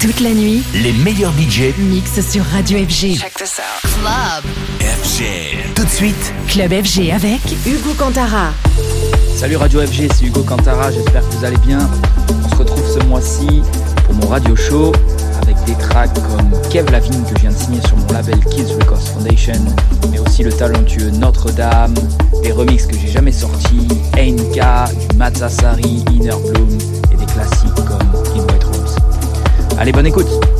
[0.00, 3.16] Toute la nuit, Les meilleurs budgets mix sur Radio FG.
[3.18, 3.90] Check this out.
[4.00, 4.44] Club.
[4.80, 5.74] FG.
[5.74, 8.52] Tout de suite, Club FG avec Hugo Cantara.
[9.34, 11.80] Salut Radio FG, c'est Hugo Cantara, j'espère que vous allez bien.
[12.44, 13.60] On se retrouve ce mois-ci
[14.04, 14.92] pour mon radio show
[15.42, 18.74] avec des tracks comme Kev Lavigne que je viens de signer sur mon label Kids
[18.80, 19.64] Records Foundation,
[20.12, 21.94] mais aussi le talentueux Notre-Dame,
[22.44, 26.78] des remixes que j'ai jamais sortis, Enka, du Matsasari, Inner Bloom
[27.12, 27.98] et des classiques comme.
[29.80, 30.57] Allez, bonne écoute!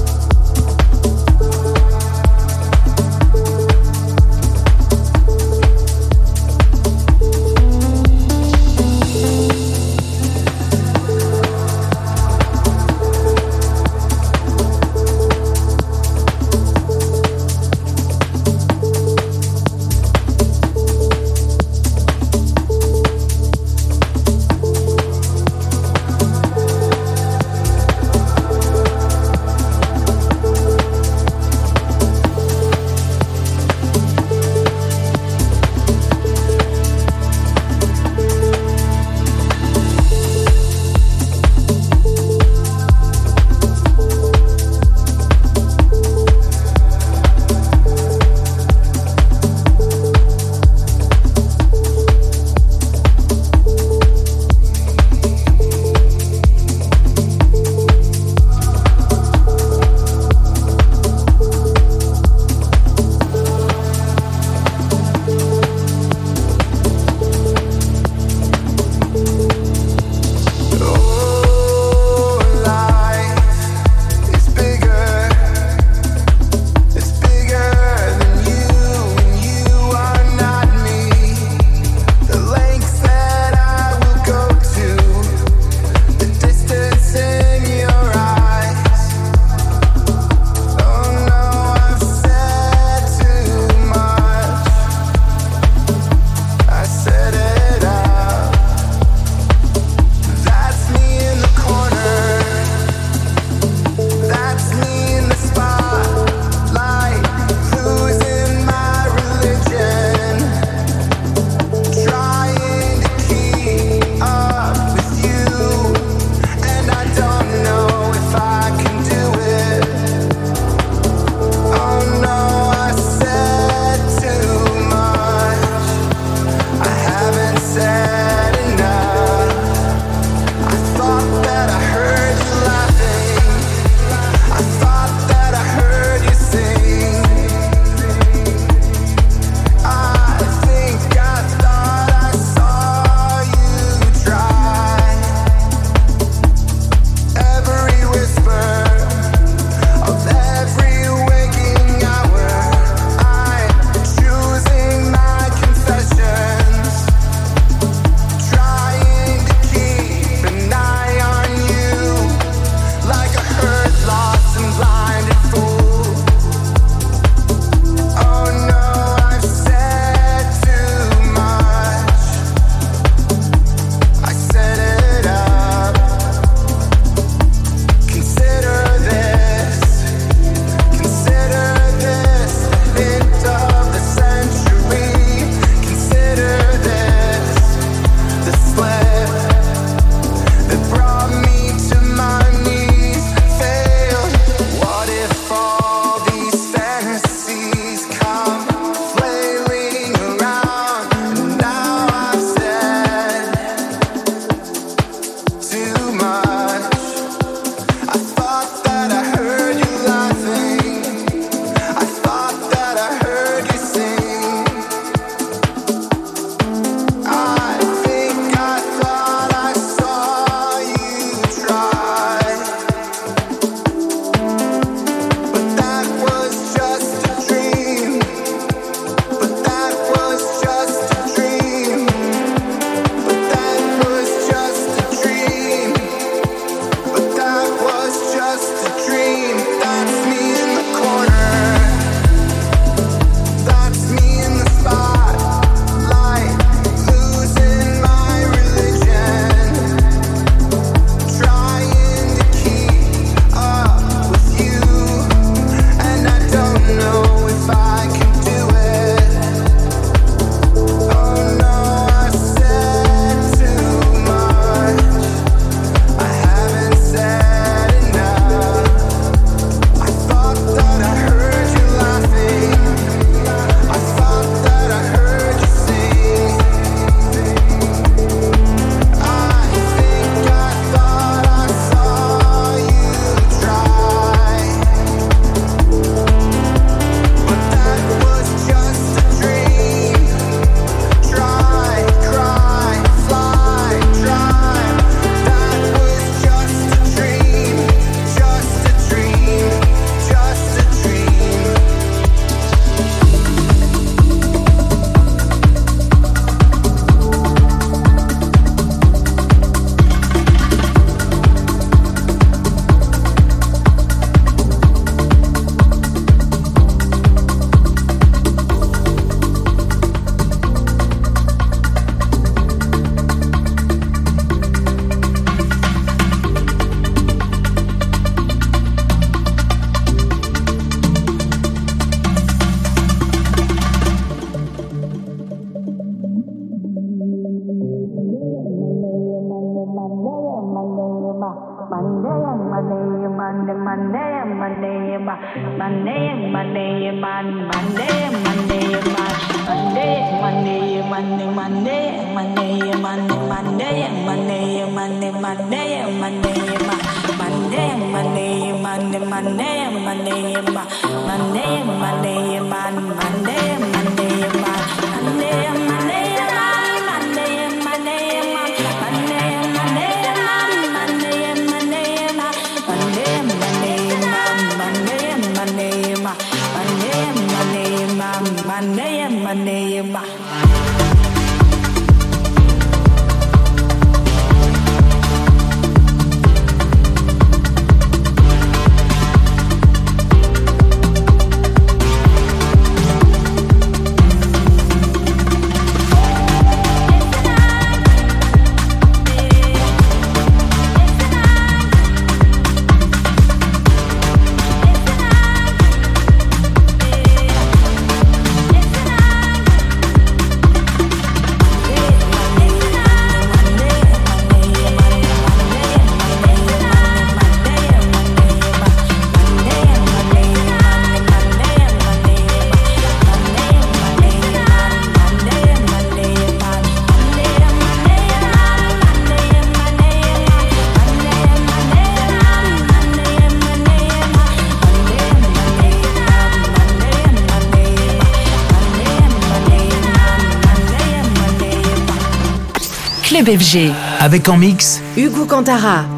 [443.49, 443.91] FG.
[444.21, 446.18] Avec en mix Hugo Cantara.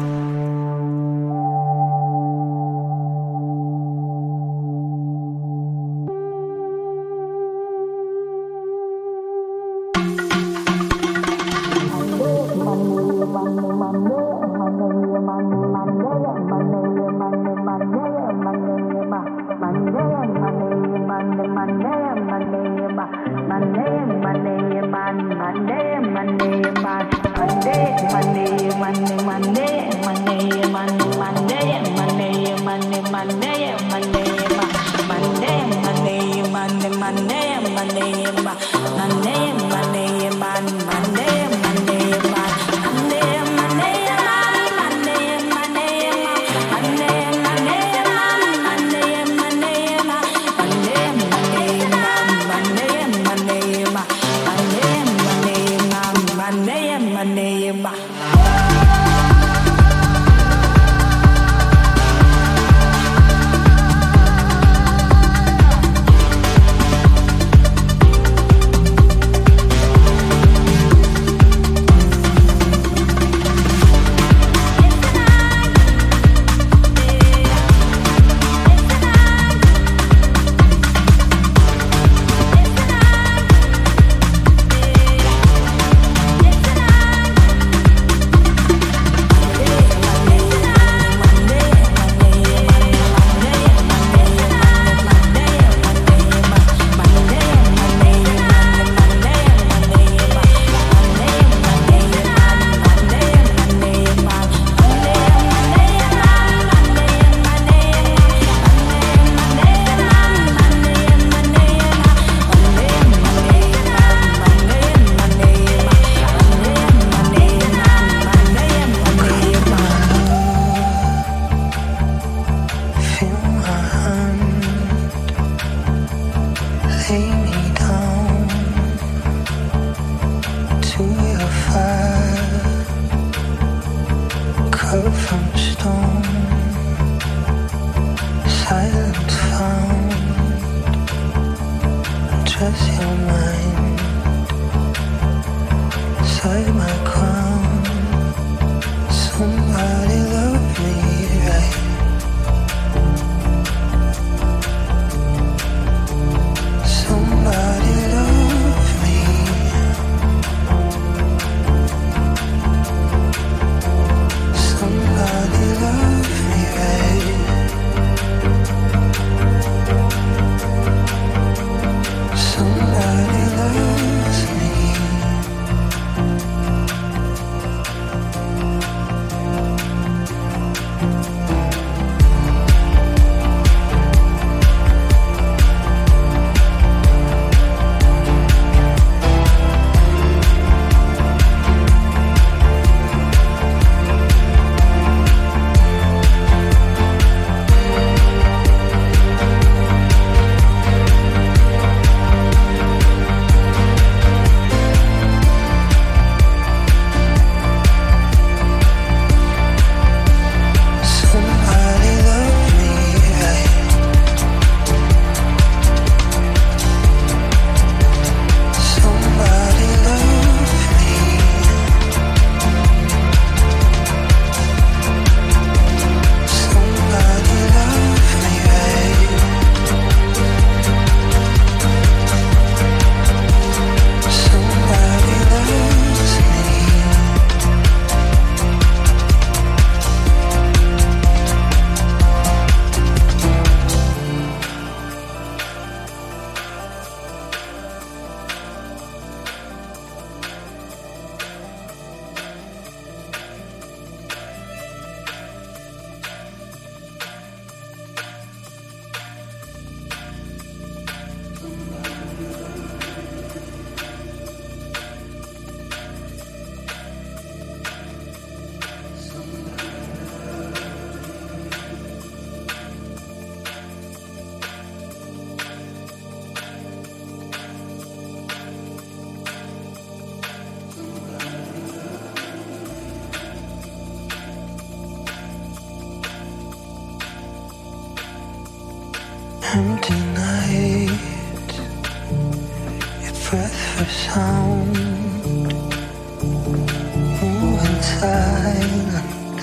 [298.21, 299.61] silent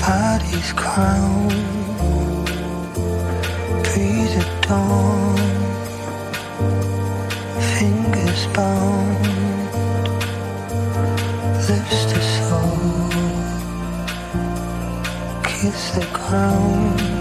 [0.00, 1.48] body's crown
[3.82, 5.36] Trees at dawn
[7.74, 9.24] fingers bound
[11.68, 13.12] lips to soul
[15.42, 17.11] kiss the ground.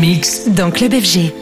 [0.00, 1.32] mix dans Club FG.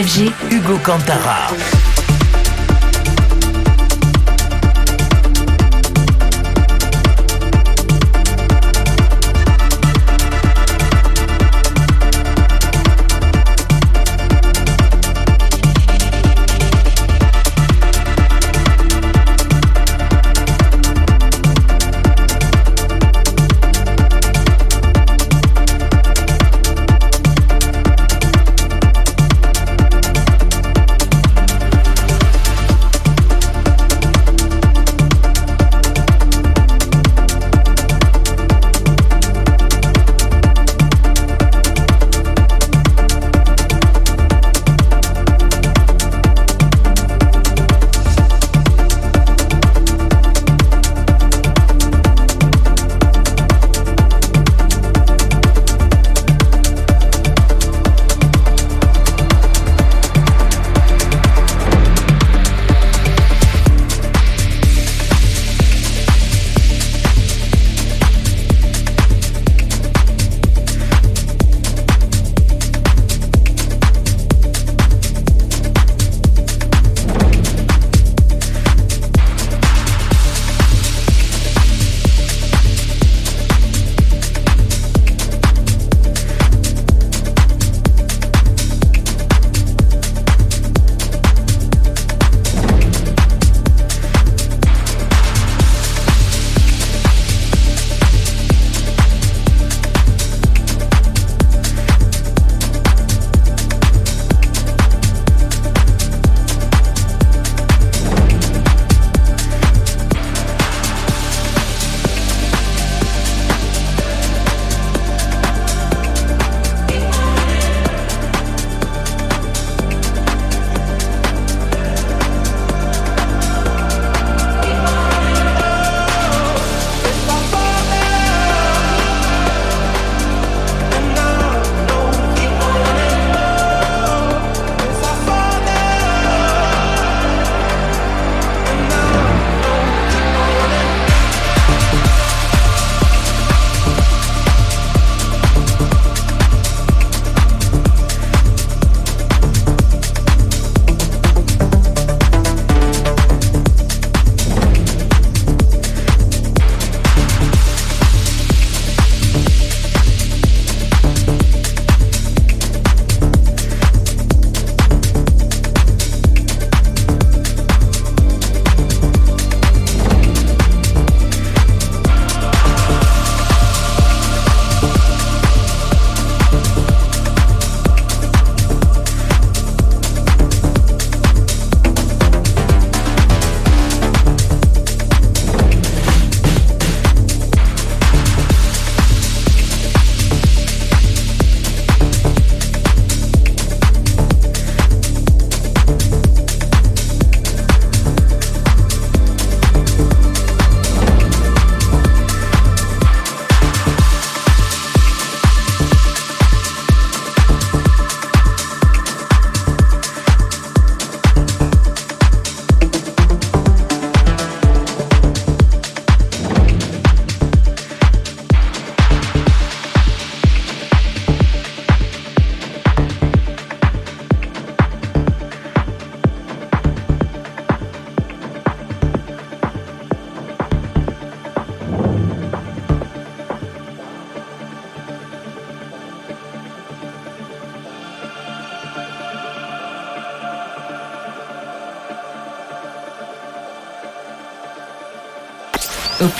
[0.00, 1.79] FG, Hugo Cantara.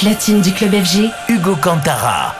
[0.00, 2.34] platine du club FG, Hugo Cantara.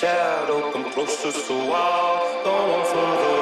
[0.00, 1.32] Shadow come closer
[1.72, 3.40] I'll go on further.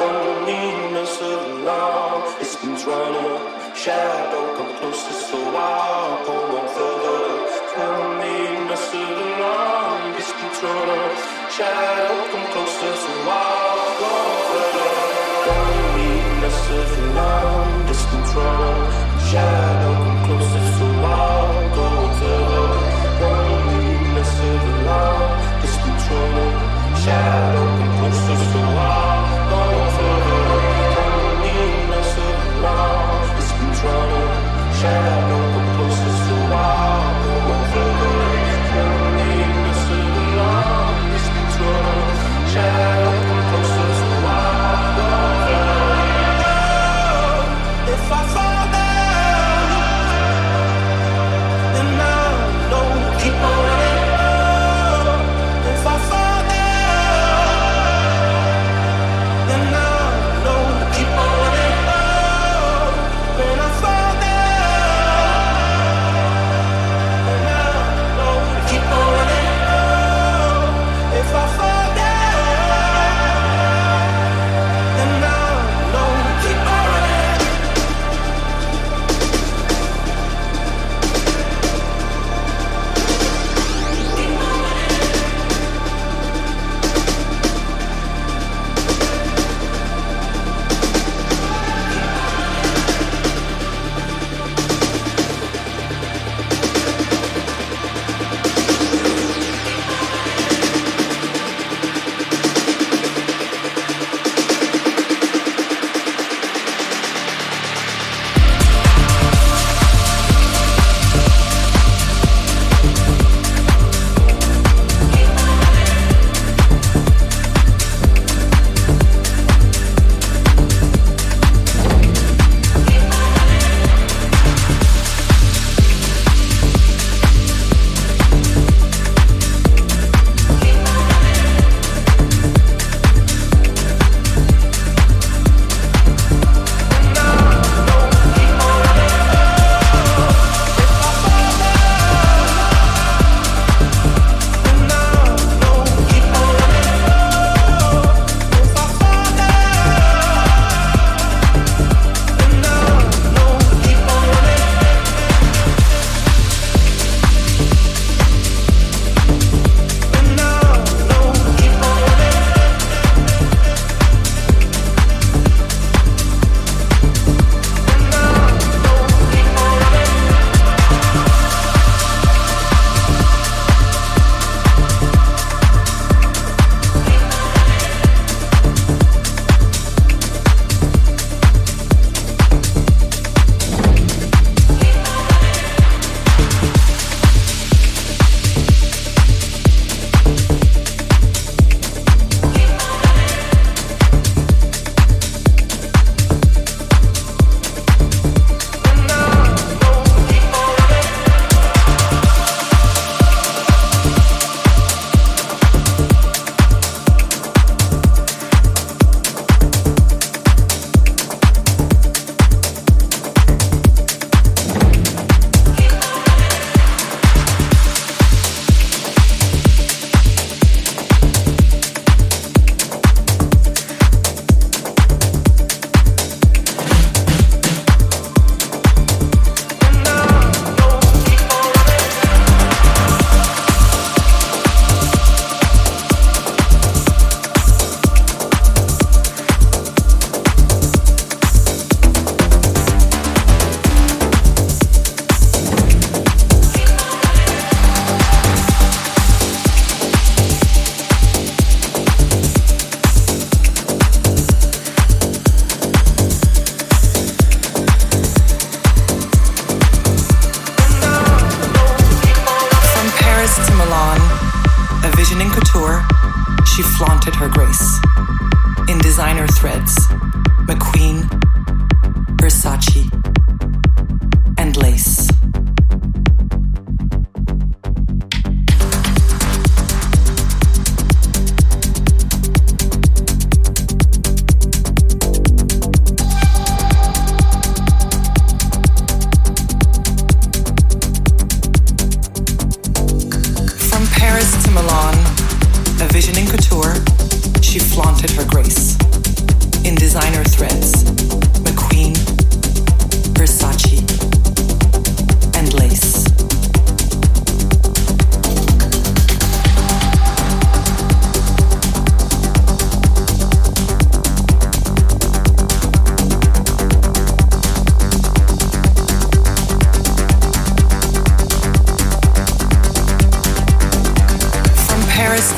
[0.00, 5.16] Loneliness of a love distant running shadow come closer
[6.26, 7.24] go on further.
[7.54, 7.72] Of
[9.16, 11.16] a love distant running
[11.56, 12.94] shadow come closer
[14.50, 14.88] further.
[15.48, 18.92] Loneliness of a love distant running
[19.32, 19.93] her
[27.04, 27.73] Show.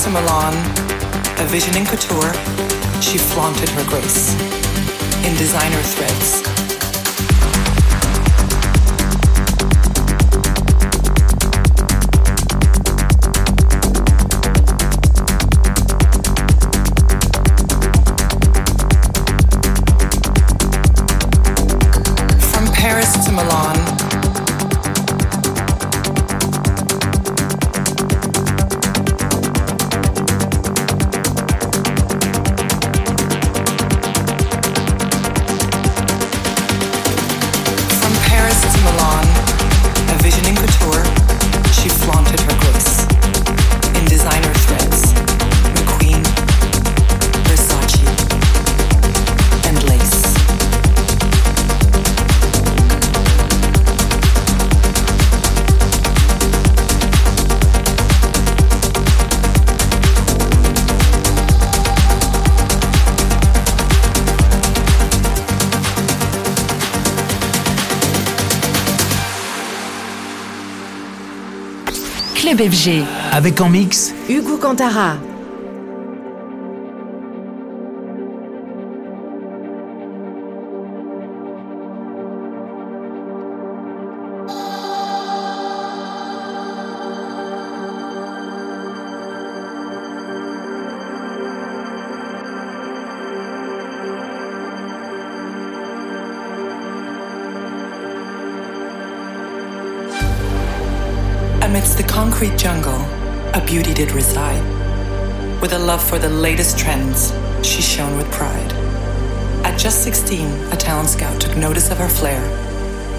[0.06, 0.54] To Milan,
[1.38, 2.32] a vision in couture,
[3.00, 4.34] she flaunted her grace.
[5.26, 6.55] In designer threads.
[72.58, 73.04] FG.
[73.32, 75.16] Avec en mix Hugo Cantara.
[101.76, 103.02] Amidst the concrete jungle,
[103.52, 104.64] a beauty did reside.
[105.60, 108.72] With a love for the latest trends, she shone with pride.
[109.62, 112.40] At just 16, a talent scout took notice of her flair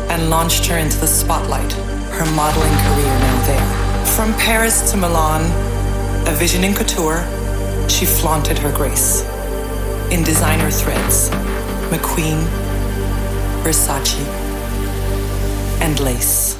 [0.09, 1.71] and launched her into the spotlight,
[2.13, 4.05] her modeling career now there.
[4.15, 5.43] From Paris to Milan,
[6.27, 7.21] a vision in couture,
[7.87, 9.21] she flaunted her grace.
[10.09, 11.29] In designer threads,
[11.91, 12.41] McQueen,
[13.61, 14.17] Versace,
[15.79, 16.56] and lace.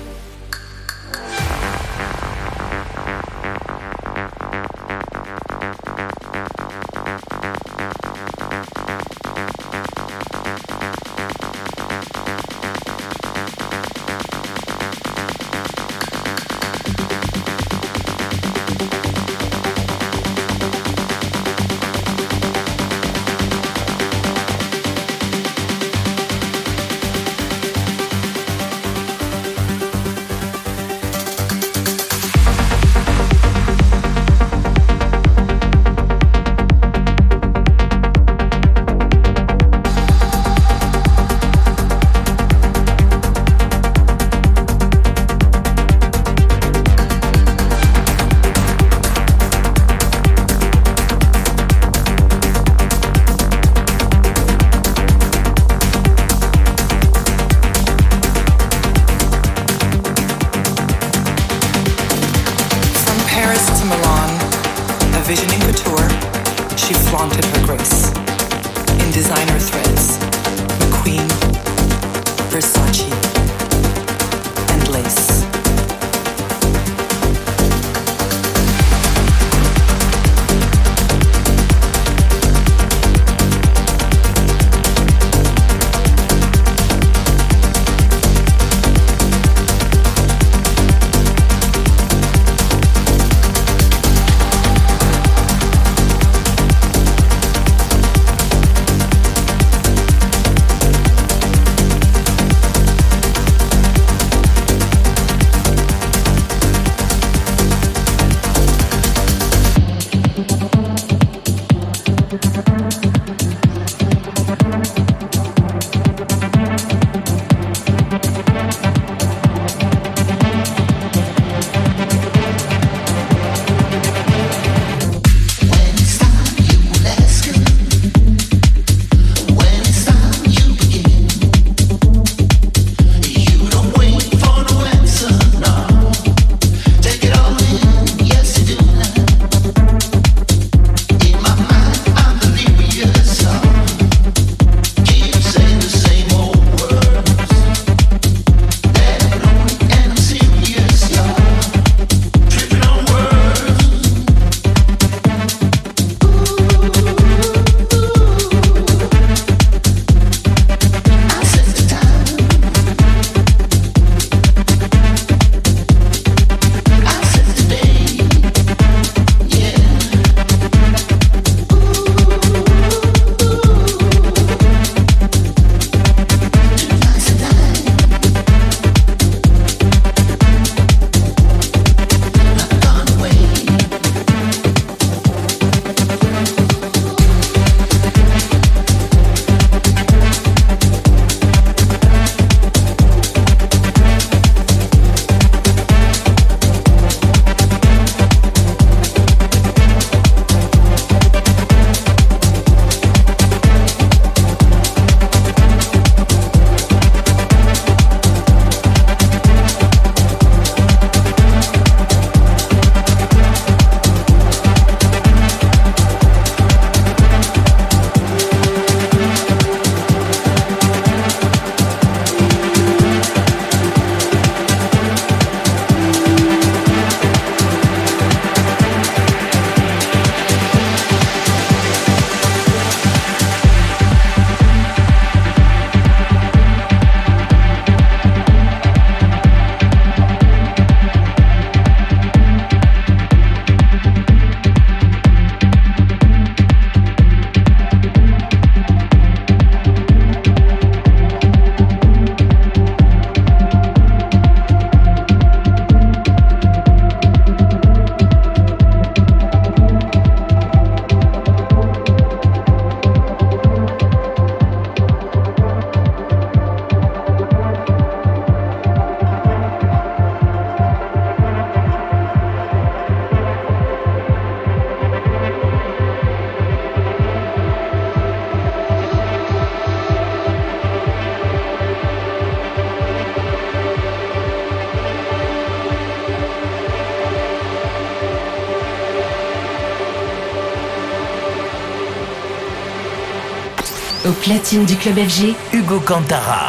[294.47, 296.66] Platine du club FG, Hugo Cantara.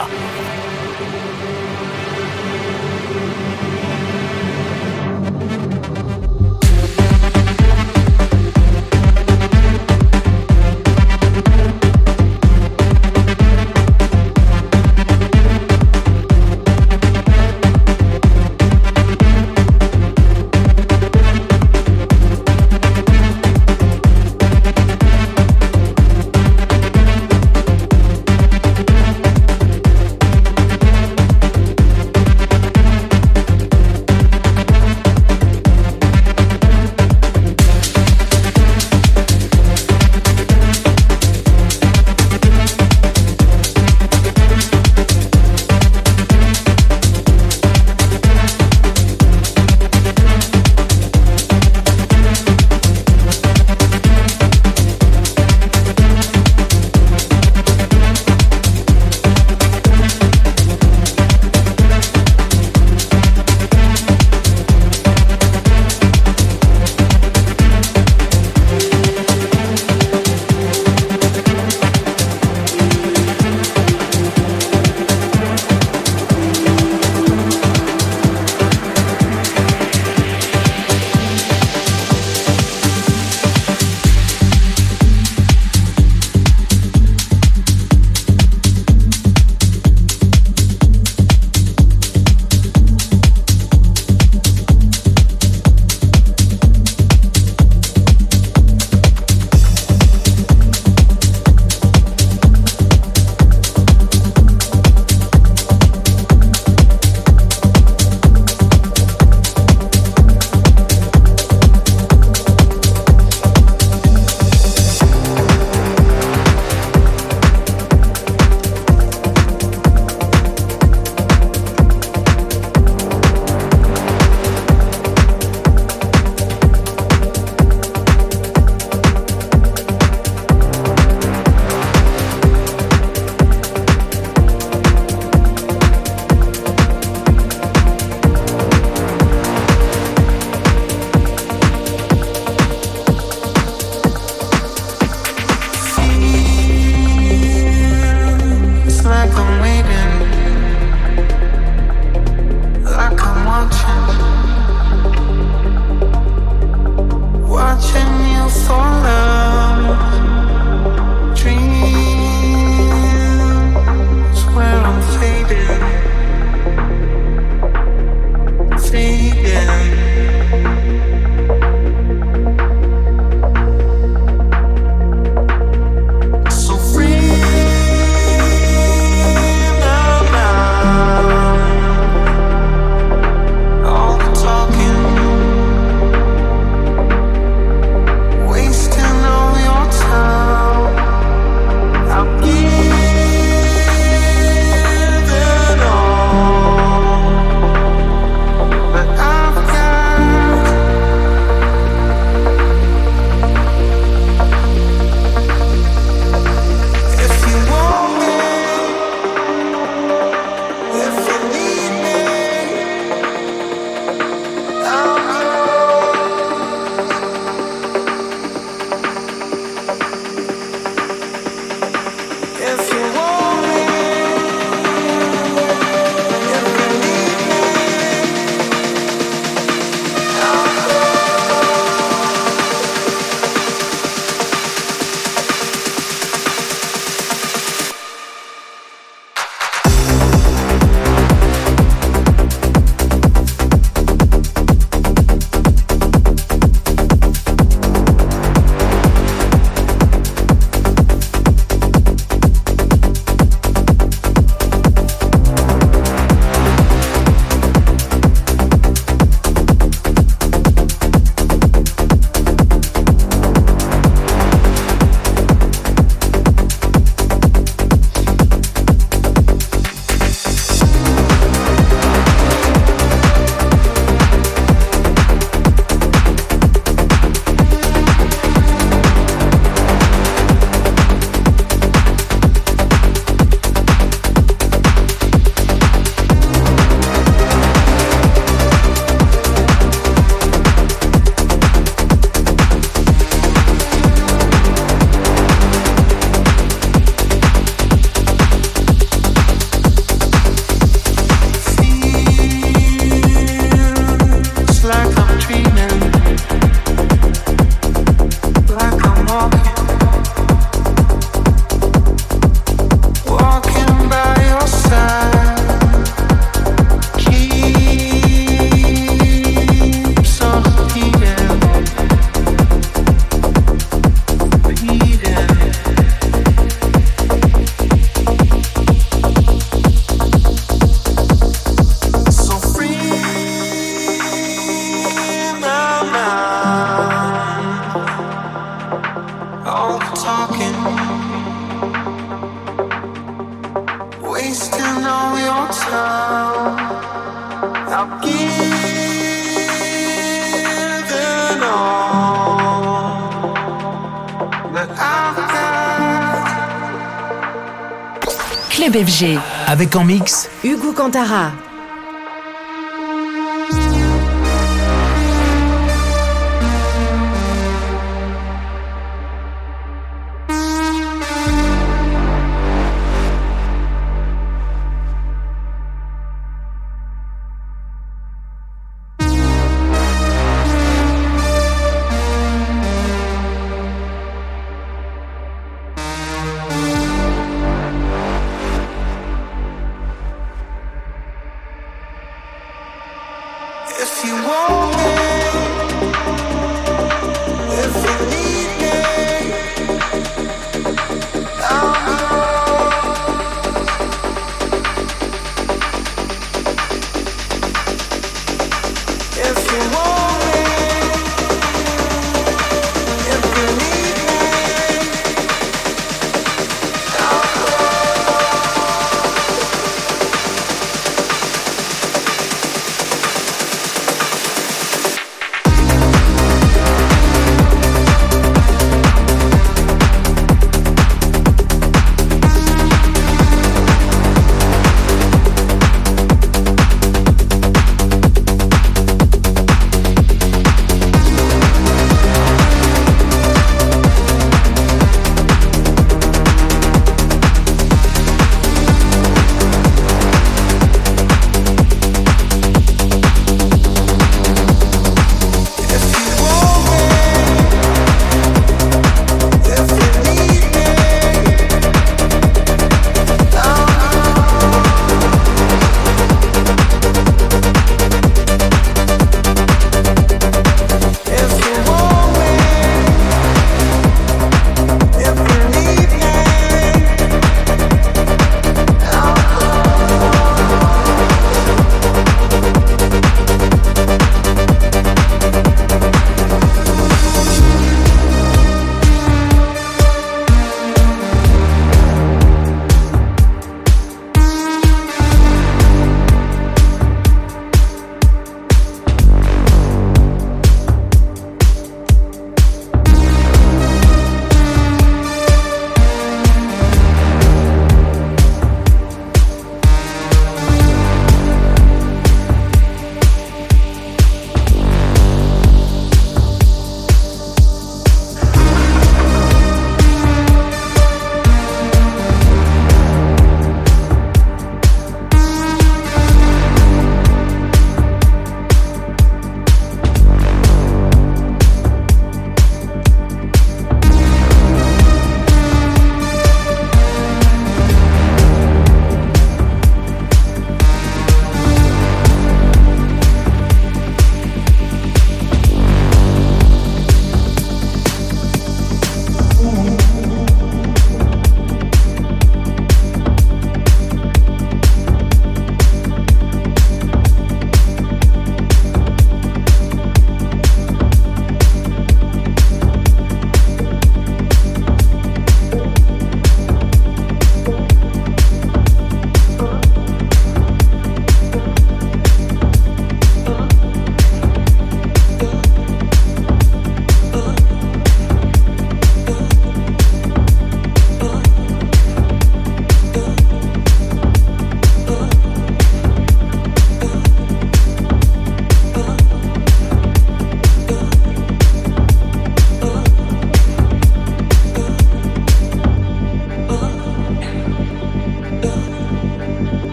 [359.66, 361.52] Avec en mix Hugo Cantara.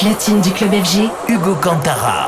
[0.00, 2.19] Platine du club FG, Hugo Cantara.